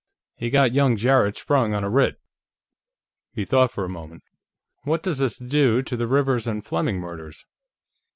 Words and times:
He 0.35 0.49
got 0.49 0.73
young 0.73 0.97
Jarrett 0.97 1.37
sprung 1.37 1.75
on 1.75 1.83
a 1.83 1.89
writ." 1.91 2.15
He 3.33 3.45
thought 3.45 3.69
for 3.69 3.85
a 3.85 3.87
moment. 3.87 4.23
"What 4.83 5.03
does 5.03 5.19
this 5.19 5.37
do 5.37 5.83
to 5.83 5.95
the 5.95 6.07
Rivers 6.07 6.47
and 6.47 6.65
Fleming 6.65 6.97
murders?" 6.97 7.45